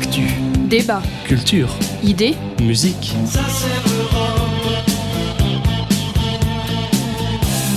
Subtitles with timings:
[0.00, 0.28] Actu,
[0.68, 1.68] Débat, culture,
[2.04, 3.16] idées, musique.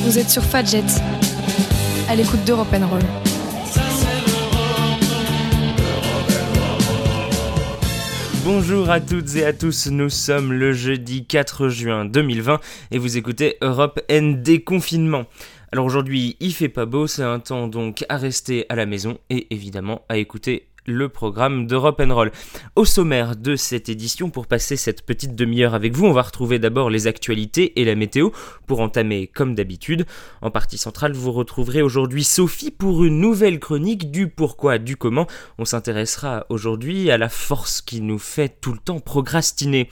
[0.04, 0.84] vous êtes sur Fadjet,
[2.08, 3.02] à l'écoute d'Europe Roll.
[8.46, 12.60] Bonjour à toutes et à tous, nous sommes le jeudi 4 juin 2020
[12.92, 15.26] et vous écoutez Europe N déconfinement.
[15.72, 19.18] Alors aujourd'hui il fait pas beau, c'est un temps donc à rester à la maison
[19.32, 22.32] et évidemment à écouter le programme d'Europe Roll.
[22.76, 26.60] Au sommaire de cette édition, pour passer cette petite demi-heure avec vous, on va retrouver
[26.60, 28.30] d'abord les actualités et la météo
[28.66, 30.06] pour entamer comme d'habitude.
[30.42, 35.28] En partie centrale, vous retrouverez aujourd'hui Sophie pour une nouvelle chronique du pourquoi, du comment.
[35.58, 39.90] On s'intéressera aujourd'hui à la force qui nous fait tout le temps procrastiner.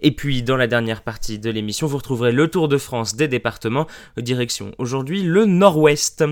[0.00, 3.28] Et puis, dans la dernière partie de l'émission, vous retrouverez le Tour de France des
[3.28, 6.24] départements, direction aujourd'hui le Nord-Ouest.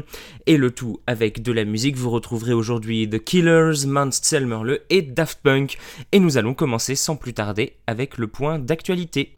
[0.47, 5.03] Et le tout avec de la musique, vous retrouverez aujourd'hui The Killers, Mount Selmerle et
[5.03, 5.77] Daft Punk.
[6.13, 9.37] Et nous allons commencer sans plus tarder avec le point d'actualité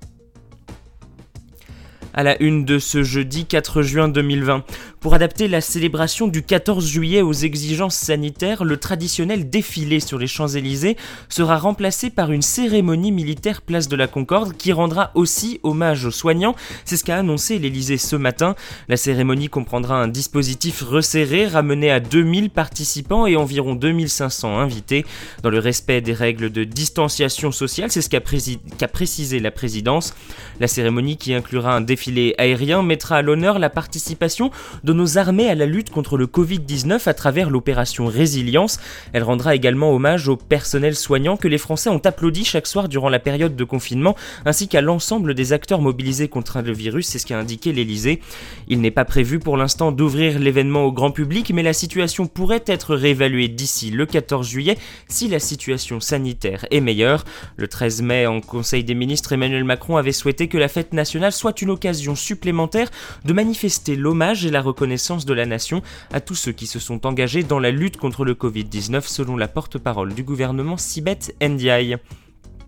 [2.12, 4.64] à la une de ce jeudi 4 juin 2020.
[5.00, 10.26] Pour adapter la célébration du 14 juillet aux exigences sanitaires, le traditionnel défilé sur les
[10.26, 10.98] Champs-Élysées
[11.30, 16.10] sera remplacé par une cérémonie militaire place de la Concorde qui rendra aussi hommage aux
[16.10, 16.54] soignants.
[16.84, 18.54] C'est ce qu'a annoncé l'Élysée ce matin.
[18.88, 25.06] La cérémonie comprendra un dispositif resserré ramené à 2000 participants et environ 2500 invités
[25.42, 27.90] dans le respect des règles de distanciation sociale.
[27.90, 30.12] C'est ce qu'a précisé la présidence.
[30.60, 34.50] La cérémonie qui inclura un défilé aérien mettra à l'honneur la participation
[34.84, 38.78] de nos armées à la lutte contre le Covid-19 à travers l'opération Résilience.
[39.12, 43.08] Elle rendra également hommage au personnel soignant que les Français ont applaudi chaque soir durant
[43.08, 47.27] la période de confinement, ainsi qu'à l'ensemble des acteurs mobilisés contre le virus, c'est ce
[47.27, 48.20] qu'a indiqué l'Elysée.
[48.68, 52.64] Il n'est pas prévu pour l'instant d'ouvrir l'événement au grand public, mais la situation pourrait
[52.66, 54.77] être réévaluée d'ici le 14 juillet
[55.08, 57.24] si la situation sanitaire est meilleure.
[57.56, 61.33] Le 13 mai, en Conseil des ministres, Emmanuel Macron avait souhaité que la fête nationale
[61.33, 62.90] soit une occasion supplémentaire
[63.24, 67.07] de manifester l'hommage et la reconnaissance de la nation à tous ceux qui se sont
[67.07, 71.98] engagés dans la lutte contre le Covid-19 selon la porte-parole du gouvernement Sibet Ndiaye.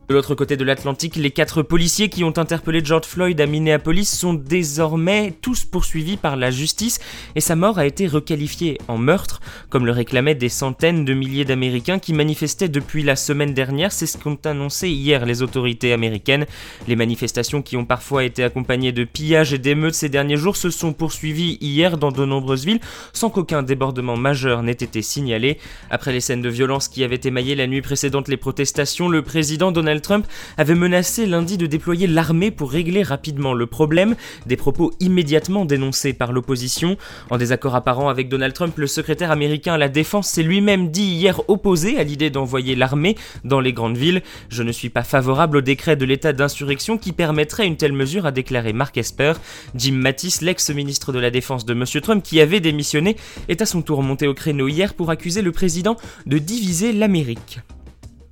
[0.09, 4.11] De l'autre côté de l'Atlantique, les quatre policiers qui ont interpellé George Floyd à Minneapolis
[4.11, 6.99] sont désormais tous poursuivis par la justice
[7.37, 9.41] et sa mort a été requalifiée en meurtre,
[9.71, 13.93] comme le réclamaient des centaines de milliers d'Américains qui manifestaient depuis la semaine dernière.
[13.93, 16.47] C'est ce qu'ont annoncé hier les autorités américaines.
[16.89, 20.71] Les manifestations qui ont parfois été accompagnées de pillages et d'émeutes ces derniers jours se
[20.71, 22.81] sont poursuivies hier dans de nombreuses villes
[23.13, 25.59] sans qu'aucun débordement majeur n'ait été signalé.
[25.91, 29.71] Après les scènes de violence qui avaient émaillé la nuit précédente les protestations, le président
[29.71, 30.27] Donald Trump
[30.57, 34.15] avait menacé lundi de déployer l'armée pour régler rapidement le problème,
[34.47, 36.97] des propos immédiatement dénoncés par l'opposition.
[37.31, 41.03] En désaccord apparent avec Donald Trump, le secrétaire américain à la défense s'est lui-même dit
[41.03, 44.23] hier opposé à l'idée d'envoyer l'armée dans les grandes villes.
[44.49, 48.27] Je ne suis pas favorable au décret de l'état d'insurrection qui permettrait une telle mesure,
[48.27, 49.35] a déclaré Mark Esper.
[49.75, 51.85] Jim Mattis, l'ex-ministre de la Défense de M.
[52.03, 53.17] Trump, qui avait démissionné,
[53.49, 57.61] est à son tour monté au créneau hier pour accuser le président de diviser l'Amérique.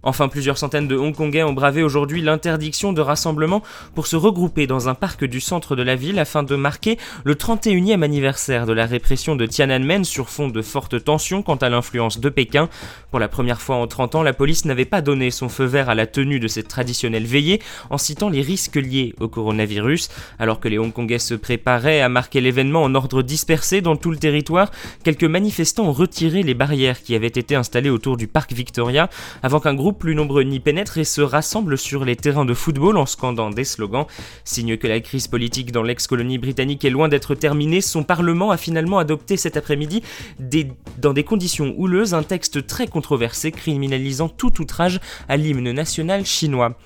[0.02, 3.62] Enfin, plusieurs centaines de Hongkongais ont bravé aujourd'hui l'interdiction de rassemblement
[3.94, 7.34] pour se regrouper dans un parc du centre de la ville afin de marquer le
[7.34, 12.18] 31e anniversaire de la répression de Tiananmen sur fond de fortes tensions quant à l'influence
[12.18, 12.70] de Pékin.
[13.10, 15.90] Pour la première fois en 30 ans, la police n'avait pas donné son feu vert
[15.90, 17.60] à la tenue de cette traditionnelle veillée
[17.90, 20.08] en citant les risques liés au coronavirus.
[20.38, 24.16] Alors que les Hongkongais se préparaient à marquer l'événement en ordre dispersé dans tout le
[24.16, 24.70] territoire,
[25.04, 29.10] quelques manifestants ont retiré les barrières qui avaient été installées autour du parc Victoria
[29.42, 32.96] avant qu'un groupe plus nombreux n'y pénètrent et se rassemblent sur les terrains de football
[32.96, 34.06] en scandant des slogans.
[34.44, 38.56] Signe que la crise politique dans l'ex-colonie britannique est loin d'être terminée, son Parlement a
[38.56, 40.02] finalement adopté cet après-midi,
[40.98, 46.76] dans des conditions houleuses, un texte très controversé criminalisant tout outrage à l'hymne national chinois.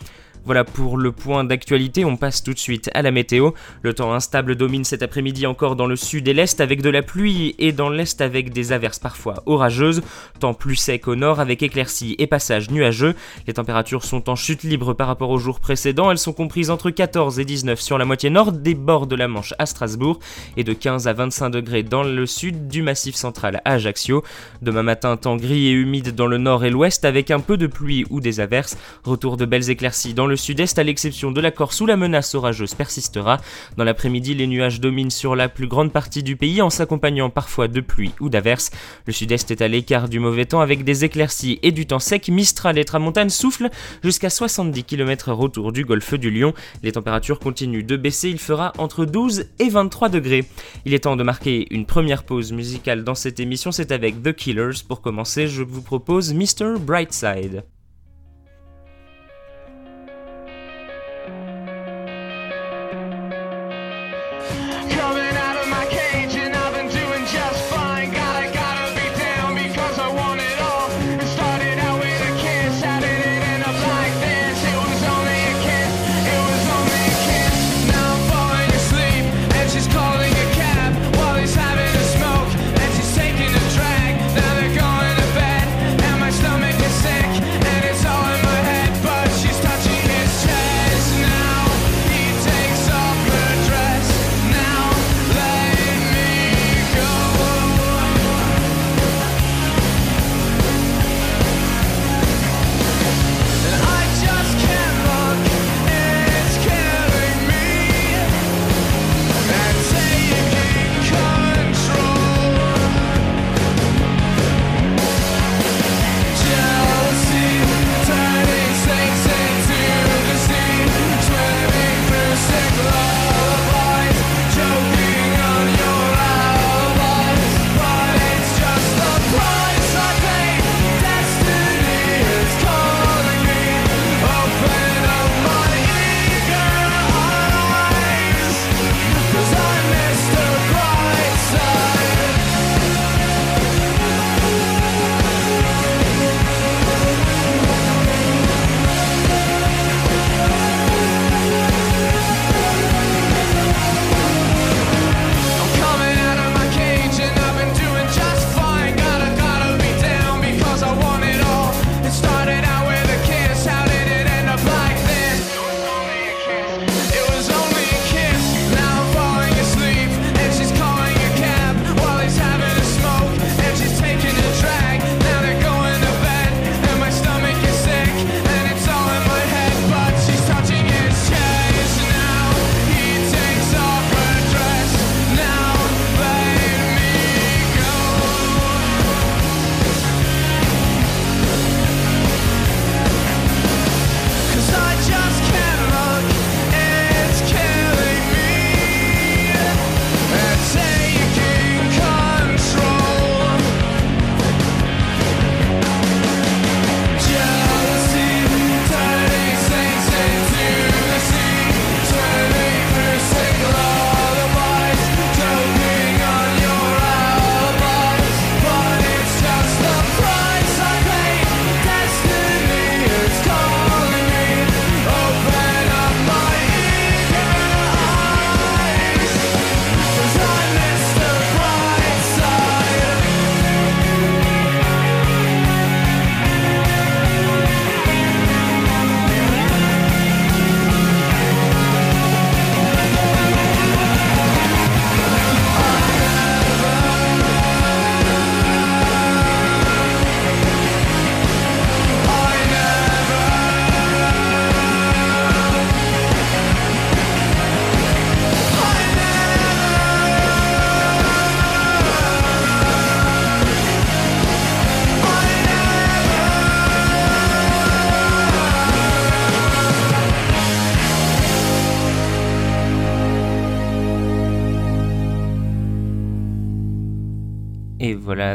[0.47, 3.53] Voilà pour le point d'actualité, on passe tout de suite à la météo.
[3.81, 7.01] Le temps instable domine cet après-midi encore dans le sud et l'est avec de la
[7.01, 10.03] pluie et dans l'est avec des averses parfois orageuses.
[10.41, 13.15] Temps plus sec au nord avec éclaircies et passages nuageux.
[13.47, 16.11] Les températures sont en chute libre par rapport aux jours précédents.
[16.11, 19.29] Elles sont comprises entre 14 et 19 sur la moitié nord des bords de la
[19.29, 20.19] Manche à Strasbourg
[20.59, 24.23] et de 15 à 25 degrés dans le sud du massif central à Ajaccio.
[24.61, 27.67] Demain matin, temps gris et humide dans le nord et l'ouest avec un peu de
[27.67, 28.77] pluie ou des averses.
[29.05, 32.35] Retour de belles éclaircies dans le sud-est, à l'exception de la Corse où la menace
[32.35, 33.41] orageuse persistera.
[33.77, 37.69] Dans l'après-midi, les nuages dominent sur la plus grande partie du pays en s'accompagnant parfois
[37.69, 38.71] de pluie ou d'averses.
[39.07, 42.29] Le sud-est est à l'écart du mauvais temps avec des éclaircies et du temps sec.
[42.29, 43.71] Mistral et Tramontane soufflent
[44.03, 46.55] jusqu'à 70 km autour du golfe du Lion.
[46.83, 50.45] Les températures continuent de baisser, il fera entre 12 et 23 degrés.
[50.85, 54.33] Il est temps de marquer une première pause musicale dans cette émission, c'est avec The
[54.33, 54.83] Killers.
[54.87, 56.79] Pour commencer, je vous propose Mr.
[56.79, 57.65] Brightside.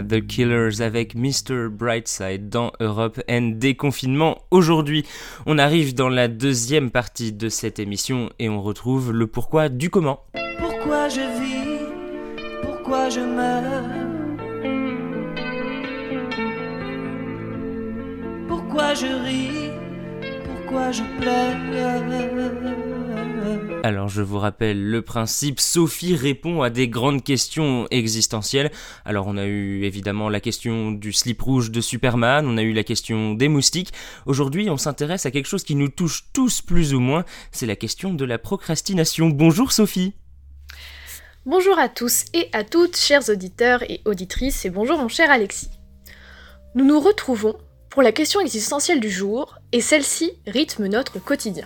[0.01, 1.69] The Killers avec Mr.
[1.69, 4.37] Brightside dans Europe and Déconfinement.
[4.51, 5.05] Aujourd'hui,
[5.45, 9.89] on arrive dans la deuxième partie de cette émission et on retrouve le pourquoi du
[9.89, 10.21] comment.
[10.59, 11.79] Pourquoi je vis
[12.61, 13.99] Pourquoi je meurs?
[18.47, 19.71] Pourquoi je ris
[20.45, 22.98] Pourquoi je pleure?
[23.83, 28.71] Alors je vous rappelle le principe, Sophie répond à des grandes questions existentielles.
[29.05, 32.73] Alors on a eu évidemment la question du slip rouge de Superman, on a eu
[32.73, 33.93] la question des moustiques.
[34.25, 37.75] Aujourd'hui on s'intéresse à quelque chose qui nous touche tous plus ou moins, c'est la
[37.75, 39.29] question de la procrastination.
[39.29, 40.13] Bonjour Sophie
[41.45, 45.69] Bonjour à tous et à toutes, chers auditeurs et auditrices, et bonjour mon cher Alexis.
[46.75, 47.55] Nous nous retrouvons
[47.89, 51.65] pour la question existentielle du jour, et celle-ci rythme notre quotidien.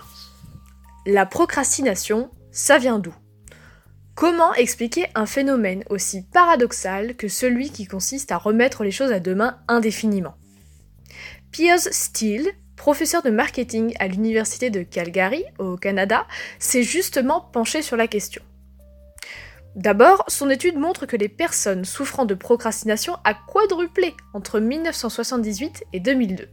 [1.06, 3.14] La procrastination, ça vient d'où?
[4.14, 9.20] Comment expliquer un phénomène aussi paradoxal que celui qui consiste à remettre les choses à
[9.20, 10.34] demain indéfiniment?
[11.50, 16.26] Piers Steele, professeur de marketing à l'université de Calgary, au Canada,
[16.58, 18.42] s'est justement penché sur la question.
[19.76, 26.00] D'abord, son étude montre que les personnes souffrant de procrastination a quadruplé entre 1978 et
[26.00, 26.48] 2002.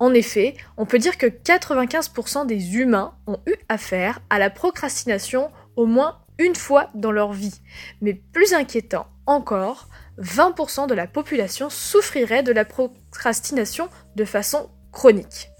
[0.00, 5.50] En effet, on peut dire que 95% des humains ont eu affaire à la procrastination
[5.76, 7.60] au moins une fois dans leur vie.
[8.00, 9.88] Mais plus inquiétant encore,
[10.18, 15.50] 20% de la population souffrirait de la procrastination de façon chronique.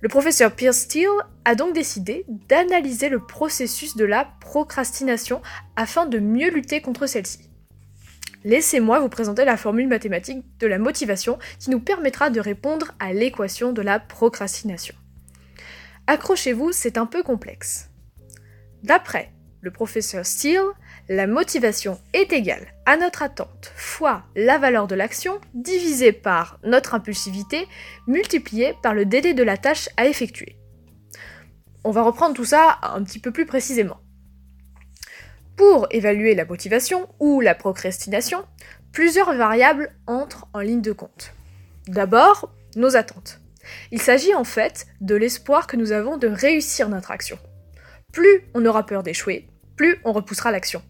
[0.00, 1.08] Le professeur Pierce Steele
[1.44, 5.40] a donc décidé d'analyser le processus de la procrastination
[5.76, 7.45] afin de mieux lutter contre celle-ci.
[8.46, 13.12] Laissez-moi vous présenter la formule mathématique de la motivation qui nous permettra de répondre à
[13.12, 14.94] l'équation de la procrastination.
[16.06, 17.90] Accrochez-vous, c'est un peu complexe.
[18.84, 20.62] D'après le professeur Steele,
[21.08, 26.94] la motivation est égale à notre attente fois la valeur de l'action divisée par notre
[26.94, 27.66] impulsivité
[28.06, 30.56] multipliée par le délai de la tâche à effectuer.
[31.82, 33.98] On va reprendre tout ça un petit peu plus précisément.
[35.56, 38.44] Pour évaluer la motivation ou la procrastination,
[38.92, 41.32] plusieurs variables entrent en ligne de compte.
[41.88, 43.40] D'abord, nos attentes.
[43.90, 47.38] Il s'agit en fait de l'espoir que nous avons de réussir notre action.
[48.12, 50.82] Plus on aura peur d'échouer, plus on repoussera l'action.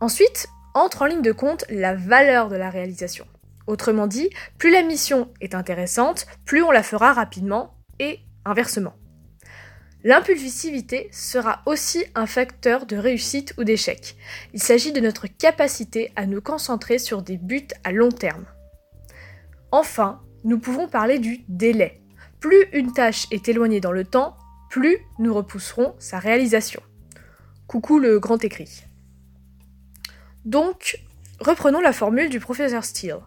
[0.00, 3.26] Ensuite, entre en ligne de compte la valeur de la réalisation.
[3.66, 8.94] Autrement dit, plus la mission est intéressante, plus on la fera rapidement et inversement.
[10.06, 14.16] L'impulsivité sera aussi un facteur de réussite ou d'échec.
[14.54, 18.44] Il s'agit de notre capacité à nous concentrer sur des buts à long terme.
[19.72, 22.00] Enfin, nous pouvons parler du délai.
[22.38, 24.36] Plus une tâche est éloignée dans le temps,
[24.70, 26.82] plus nous repousserons sa réalisation.
[27.66, 28.84] Coucou le grand écrit.
[30.44, 31.00] Donc,
[31.40, 33.22] reprenons la formule du professeur Steele.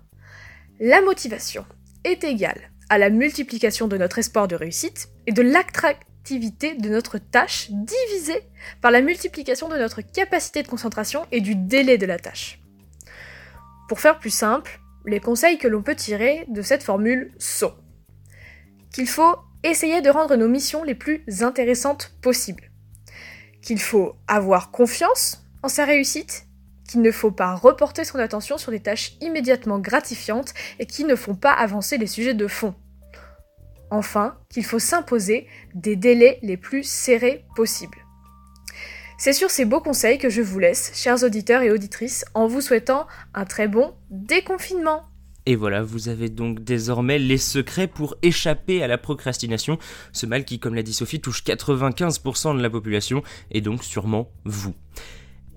[0.79, 1.65] La motivation
[2.05, 5.41] est égale à la multiplication de notre espoir de réussite et de
[6.29, 8.43] de notre tâche divisée
[8.81, 12.59] par la multiplication de notre capacité de concentration et du délai de la tâche.
[13.87, 17.73] Pour faire plus simple, les conseils que l'on peut tirer de cette formule sont
[18.93, 22.69] qu'il faut essayer de rendre nos missions les plus intéressantes possibles,
[23.61, 26.45] qu'il faut avoir confiance en sa réussite,
[26.87, 31.15] qu'il ne faut pas reporter son attention sur des tâches immédiatement gratifiantes et qui ne
[31.15, 32.73] font pas avancer les sujets de fond,
[33.91, 37.97] Enfin, qu'il faut s'imposer des délais les plus serrés possibles.
[39.17, 42.61] C'est sur ces beaux conseils que je vous laisse, chers auditeurs et auditrices, en vous
[42.61, 45.03] souhaitant un très bon déconfinement.
[45.45, 49.77] Et voilà, vous avez donc désormais les secrets pour échapper à la procrastination,
[50.13, 54.31] ce mal qui, comme l'a dit Sophie, touche 95% de la population, et donc sûrement
[54.45, 54.75] vous.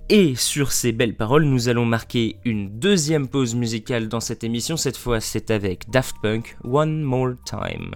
[0.09, 4.77] Et sur ces belles paroles, nous allons marquer une deuxième pause musicale dans cette émission,
[4.77, 7.95] cette fois c'est avec Daft Punk, One More Time.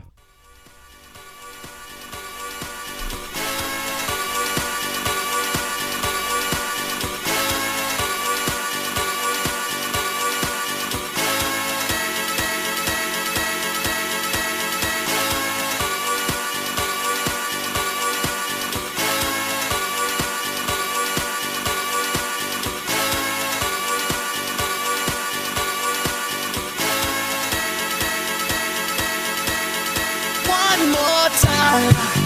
[31.78, 32.25] la la.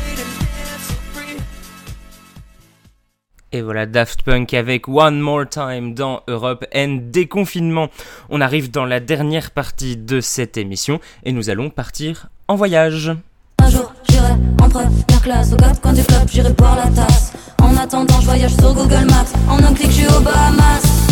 [3.53, 7.89] Et voilà Daft Punk avec One More Time dans Europe N déconfinement.
[8.29, 13.11] On arrive dans la dernière partie de cette émission et nous allons partir en voyage.
[13.59, 17.33] Un jour, j'irai en première classe au quatre coins du club, j'irai boire la tasse.
[17.61, 19.33] En attendant, je voyage sur Google Maps.
[19.49, 21.09] En un clic, je suis aux Bahamas.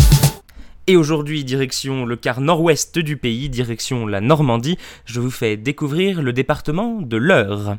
[0.86, 6.22] Et aujourd'hui, direction le quart nord-ouest du pays, direction la Normandie, je vous fais découvrir
[6.22, 7.76] le département de l'Eure.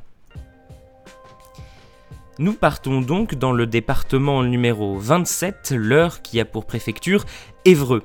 [2.41, 7.23] Nous partons donc dans le département numéro 27, l'Eure qui a pour préfecture
[7.65, 8.01] Évreux.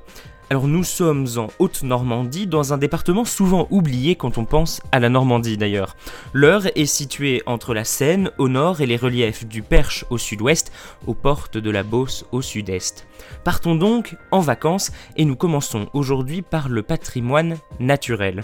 [0.51, 5.09] Alors nous sommes en Haute-Normandie, dans un département souvent oublié quand on pense à la
[5.09, 5.95] Normandie d'ailleurs.
[6.33, 10.71] L'Eure est située entre la Seine au nord et les reliefs du Perche au sud-ouest,
[11.07, 13.07] aux portes de la Beauce au sud-est.
[13.43, 18.43] Partons donc en vacances et nous commençons aujourd'hui par le patrimoine naturel.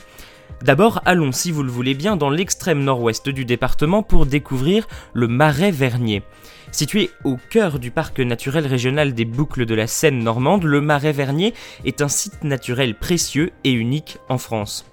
[0.64, 5.28] D'abord, allons, si vous le voulez bien, dans l'extrême nord-ouest du département pour découvrir le
[5.28, 6.24] Marais Vernier.
[6.72, 11.12] Situé au cœur du parc naturel régional des boucles de la Seine normande, le Marais
[11.12, 14.86] Vernier est un site naturel précieux et unique en France.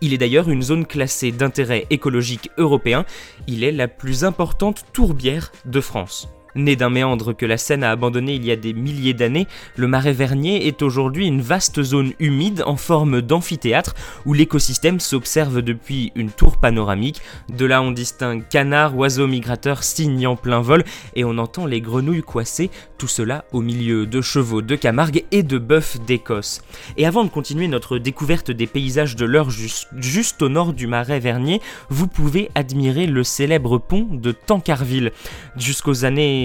[0.00, 3.04] Il est d'ailleurs une zone classée d'intérêt écologique européen,
[3.48, 6.28] il est la plus importante tourbière de France.
[6.54, 9.88] Né d'un méandre que la Seine a abandonné il y a des milliers d'années, le
[9.88, 13.94] marais Vernier est aujourd'hui une vaste zone humide en forme d'amphithéâtre
[14.26, 17.22] où l'écosystème s'observe depuis une tour panoramique.
[17.48, 20.84] De là on distingue canards, oiseaux migrateurs, cygnes en plein vol
[21.16, 25.42] et on entend les grenouilles coincées, tout cela au milieu de chevaux de Camargue et
[25.42, 26.62] de bœufs d'Écosse.
[26.98, 31.18] Et avant de continuer notre découverte des paysages de l'heure juste, au nord du marais
[31.18, 35.12] Vernier, vous pouvez admirer le célèbre pont de Tancarville.
[35.56, 36.41] Jusqu'aux années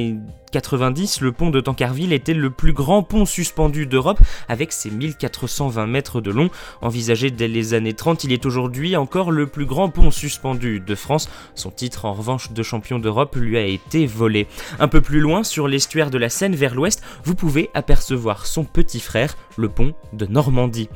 [0.51, 5.87] 90, le pont de Tancarville était le plus grand pont suspendu d'Europe avec ses 1420
[5.87, 6.49] mètres de long.
[6.81, 10.95] Envisagé dès les années 30, il est aujourd'hui encore le plus grand pont suspendu de
[10.95, 11.29] France.
[11.55, 14.47] Son titre en revanche de champion d'Europe lui a été volé.
[14.79, 18.63] Un peu plus loin, sur l'estuaire de la Seine vers l'ouest, vous pouvez apercevoir son
[18.63, 20.89] petit frère, le pont de Normandie.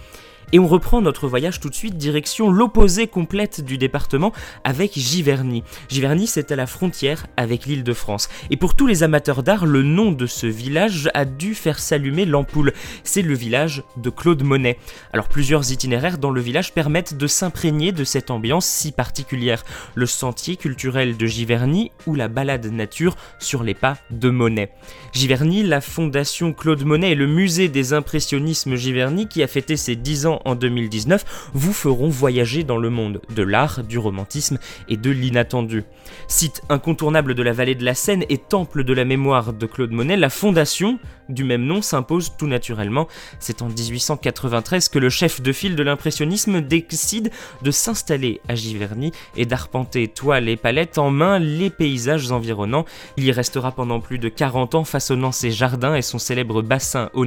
[0.54, 5.64] Et on reprend notre voyage tout de suite direction l'opposé complète du département avec Giverny.
[5.90, 8.30] Giverny, c'est à la frontière avec l'île de France.
[8.50, 12.26] Et pour tous les amateurs d'art, le nom de ce village a dû faire s'allumer
[12.26, 12.74] l'ampoule.
[13.04, 14.78] C'est le village de Claude Monet.
[15.14, 19.64] Alors plusieurs itinéraires dans le village permettent de s'imprégner de cette ambiance si particulière.
[19.96, 24.72] Le sentier culturel de Giverny ou la balade nature sur les pas de Monet.
[25.14, 29.96] Giverny, la fondation Claude Monet et le musée des impressionnismes Giverny qui a fêté ses
[29.96, 34.98] 10 ans en 2019 vous feront voyager dans le monde de l'art, du romantisme et
[34.98, 35.84] de l'inattendu.
[36.28, 39.92] Site incontournable de la vallée de la Seine et temple de la mémoire de Claude
[39.92, 41.00] Monet, la fondation
[41.32, 43.08] du même nom s'impose tout naturellement.
[43.40, 49.12] C'est en 1893 que le chef de file de l'impressionnisme décide de s'installer à Giverny
[49.36, 52.86] et d'arpenter toile et palette en main les paysages environnants.
[53.18, 57.10] Il y restera pendant plus de 40 ans façonnant ses jardins et son célèbre bassin
[57.14, 57.26] au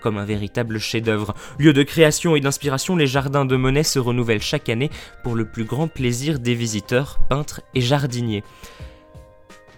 [0.00, 1.34] comme un véritable chef-d'œuvre.
[1.58, 4.90] Lieu de création et d'inspiration, les jardins de Monet se renouvellent chaque année
[5.22, 8.44] pour le plus grand plaisir des visiteurs, peintres et jardiniers.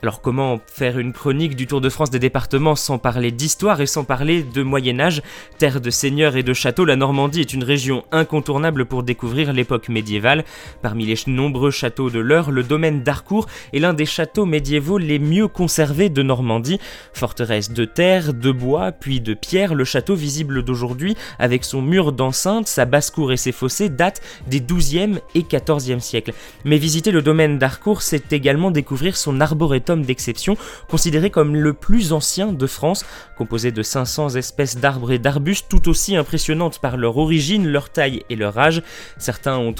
[0.02, 3.86] Alors comment faire une chronique du Tour de France des départements sans parler d'histoire et
[3.86, 5.22] sans parler de Moyen Âge
[5.58, 9.88] Terre de seigneurs et de châteaux, la Normandie est une région incontournable pour découvrir l'époque
[9.88, 10.44] médiévale.
[10.82, 15.18] Parmi les nombreux châteaux de l'Eure, le domaine d'Harcourt est l'un des châteaux médiévaux les
[15.18, 16.78] mieux conservés de Normandie.
[17.14, 22.12] Forteresse de terre, de bois, puis de pierre, le château visible d'aujourd'hui, avec son mur
[22.12, 26.34] d'enceinte, sa basse-cour et ses fossés, date des 12e et 14e siècles.
[26.66, 30.56] Mais visiter le domaine d'Harcourt, c'est également découvrir son arboretum d'exception,
[30.88, 33.04] considéré comme le plus ancien de France,
[33.36, 38.24] composé de 500 espèces d'arbres et d'arbustes tout aussi impressionnantes par leur origine, leur taille
[38.30, 38.82] et leur âge.
[39.18, 39.74] Certains ont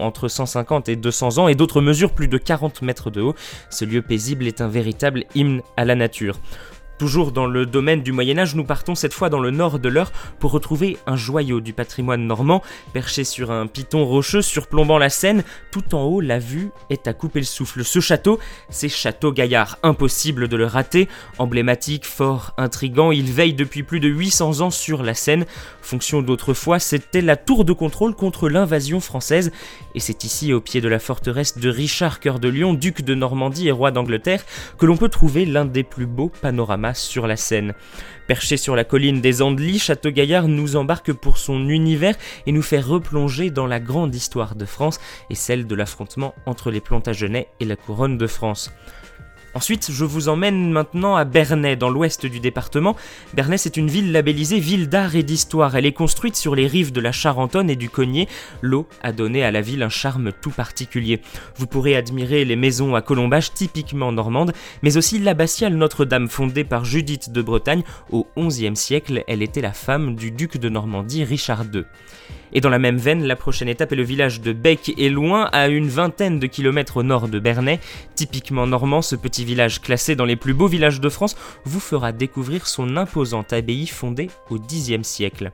[0.00, 3.34] entre, 150 et 200 ans et d'autres mesurent plus de 40 mètres de haut.
[3.70, 6.38] Ce lieu paisible est un véritable hymne à la nature.
[7.00, 9.88] Toujours dans le domaine du Moyen Âge, nous partons cette fois dans le nord de
[9.88, 15.08] l'Eure pour retrouver un joyau du patrimoine normand, perché sur un piton rocheux surplombant la
[15.08, 15.42] Seine.
[15.70, 17.84] Tout en haut, la vue est à couper le souffle.
[17.84, 19.78] Ce château, c'est Château Gaillard.
[19.82, 21.08] Impossible de le rater.
[21.38, 25.46] Emblématique, fort, intrigant, il veille depuis plus de 800 ans sur la Seine.
[25.80, 29.52] Fonction d'autrefois, c'était la tour de contrôle contre l'invasion française.
[29.94, 33.14] Et c'est ici, au pied de la forteresse de Richard Cœur de Lion, duc de
[33.14, 34.44] Normandie et roi d'Angleterre,
[34.76, 37.74] que l'on peut trouver l'un des plus beaux panoramas sur la Seine.
[38.26, 42.14] Perché sur la colline des Andelys, Château-Gaillard nous embarque pour son univers
[42.46, 45.00] et nous fait replonger dans la grande histoire de France
[45.30, 48.70] et celle de l'affrontement entre les Plantagenets et la couronne de France.
[49.54, 52.94] Ensuite, je vous emmène maintenant à Bernay, dans l'ouest du département.
[53.34, 55.74] Bernay, c'est une ville labellisée ville d'art et d'histoire.
[55.74, 58.28] Elle est construite sur les rives de la Charentonne et du Cognier.
[58.62, 61.20] L'eau a donné à la ville un charme tout particulier.
[61.56, 66.84] Vous pourrez admirer les maisons à colombage typiquement normandes, mais aussi l'abbatiale Notre-Dame fondée par
[66.84, 69.24] Judith de Bretagne au XIe siècle.
[69.26, 71.84] Elle était la femme du duc de Normandie Richard II.
[72.52, 75.48] Et dans la même veine, la prochaine étape est le village de Bec et loin,
[75.52, 77.80] à une vingtaine de kilomètres au nord de Bernay.
[78.14, 82.12] Typiquement normand, ce petit village classé dans les plus beaux villages de France vous fera
[82.12, 85.52] découvrir son imposante abbaye fondée au Xe siècle.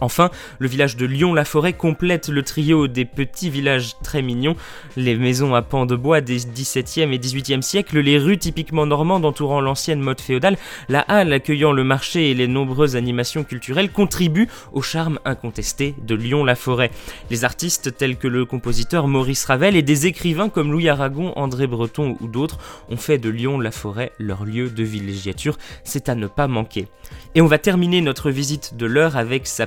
[0.00, 4.56] Enfin, le village de Lyon-la-Forêt complète le trio des petits villages très mignons,
[4.96, 9.24] les maisons à pans de bois des XVIIe et XVIIIe siècles, les rues typiquement normandes
[9.24, 14.48] entourant l'ancienne mode féodale, la halle accueillant le marché et les nombreuses animations culturelles contribuent
[14.72, 16.90] au charme incontesté de Lyon-la-Forêt.
[17.30, 21.66] Les artistes tels que le compositeur Maurice Ravel et des écrivains comme Louis Aragon, André
[21.66, 22.58] Breton ou d'autres
[22.90, 26.88] ont fait de Lyon-la-Forêt leur lieu de villégiature, c'est à ne pas manquer.
[27.34, 29.66] Et on va terminer notre visite de l'heure avec sa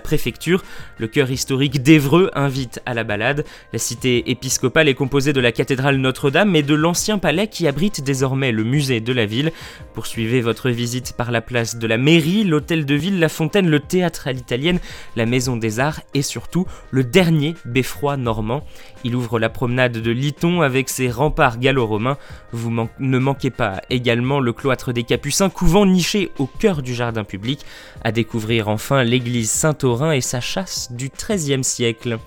[0.98, 3.46] Le cœur historique d'Evreux invite à la balade.
[3.74, 8.04] La cité épiscopale est composée de la cathédrale Notre-Dame et de l'ancien palais qui abrite
[8.04, 9.52] désormais le musée de la ville.
[9.94, 13.80] Poursuivez votre visite par la place de la mairie, l'hôtel de ville, la fontaine, le
[13.80, 14.80] théâtre à l'italienne,
[15.16, 18.66] la maison des arts et surtout le dernier beffroi normand.
[19.04, 22.18] Il ouvre la promenade de Liton avec ses remparts gallo-romains.
[22.52, 27.24] Vous ne manquez pas également le cloître des Capucins, couvent niché au cœur du jardin
[27.24, 27.62] public,
[28.04, 32.18] à découvrir enfin l'église Saint-Aurin et sa chasse du XIIIe siècle.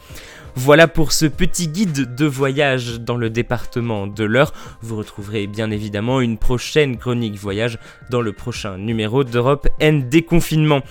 [0.54, 4.52] Voilà pour ce petit guide de voyage dans le département de l'Eure.
[4.82, 7.78] Vous retrouverez bien évidemment une prochaine chronique voyage
[8.10, 10.82] dans le prochain numéro d'Europe N Déconfinement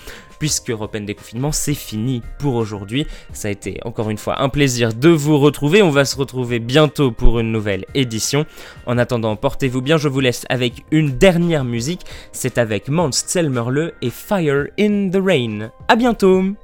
[0.42, 3.06] puisque Europe Déconfinement, c'est fini pour aujourd'hui.
[3.32, 5.82] Ça a été encore une fois un plaisir de vous retrouver.
[5.82, 8.44] On va se retrouver bientôt pour une nouvelle édition.
[8.86, 9.98] En attendant, portez-vous bien.
[9.98, 12.04] Je vous laisse avec une dernière musique.
[12.32, 15.70] C'est avec Mans Zelmerle et Fire in the Rain.
[15.86, 16.56] À bientôt!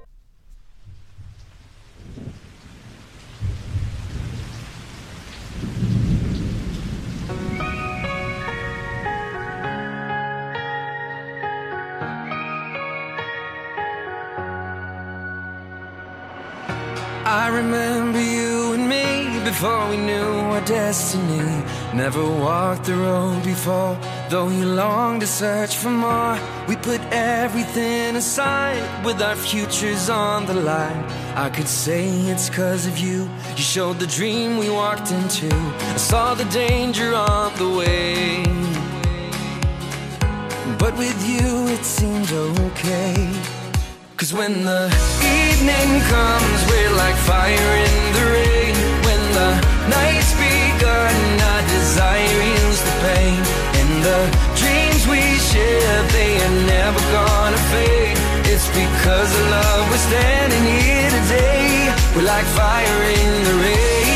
[17.30, 21.62] I remember you and me before we knew our destiny.
[21.92, 23.98] Never walked the road before,
[24.30, 26.38] though you longed to search for more.
[26.66, 31.04] We put everything aside with our futures on the line.
[31.36, 33.28] I could say it's cause of you.
[33.56, 35.54] You showed the dream we walked into.
[35.54, 38.42] I saw the danger on the way.
[40.78, 43.58] But with you, it seemed okay.
[44.18, 44.87] Cause when the
[45.22, 48.74] evening comes, we're like fire in the rain.
[49.07, 49.50] When the
[49.94, 51.14] night's begun,
[51.52, 53.38] our desire heals the pain.
[53.78, 54.20] And the
[54.59, 58.18] dreams we share, they are never gonna fade.
[58.50, 61.94] It's because of love we're standing here today.
[62.16, 64.08] We're like fire in the rain.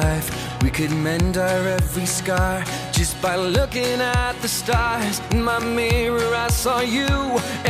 [0.00, 0.28] Life.
[0.62, 5.20] We could mend our every scar just by looking at the stars.
[5.32, 7.10] In my mirror, I saw you,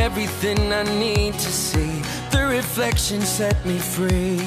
[0.07, 1.93] everything I need to see.
[2.31, 4.41] The reflection set me free.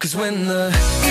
[0.00, 0.66] Cause when the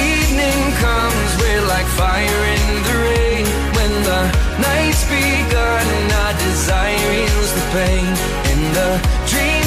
[0.09, 3.45] evening comes, we're like fire in the rain.
[3.77, 4.21] When the
[4.67, 5.87] night's begun,
[6.21, 8.11] our desire heals the pain.
[8.51, 8.91] And the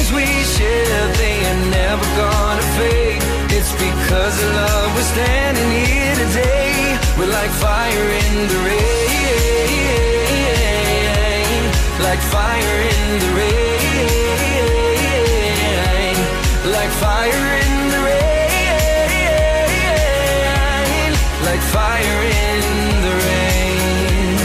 [0.07, 3.21] dreams we share, they are never gonna fade.
[3.51, 6.97] It's because of love we're standing here today.
[7.17, 8.85] We're like fire in the rain.
[11.99, 13.67] Like fire in the rain.
[16.71, 18.29] Like fire in the rain.
[21.47, 22.61] Like fire in
[23.05, 24.37] the rain.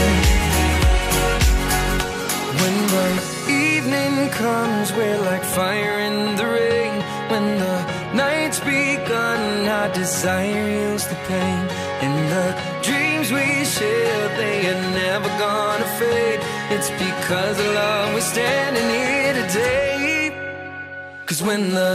[2.61, 3.07] When the
[3.49, 6.93] evening comes, we're like fire in the rain.
[7.29, 7.77] When the
[8.15, 11.61] night's begun, our desire heals the pain.
[12.03, 12.47] And the
[12.81, 16.39] dreams we share, they are never gonna fade.
[16.73, 19.93] It's because of love we're standing here today.
[21.27, 21.91] Cause when the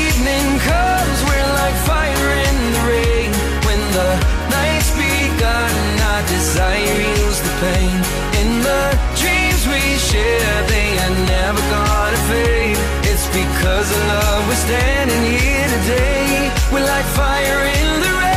[0.00, 3.30] evening comes, we're like fire in the rain.
[3.68, 4.10] When the
[4.56, 5.74] night's begun,
[6.10, 7.98] our desire heals the pain.
[8.40, 9.13] In the
[10.10, 12.78] share, they are never gonna fade.
[13.10, 16.52] It's because of love we're standing here today.
[16.72, 18.33] We're like fire in the rain.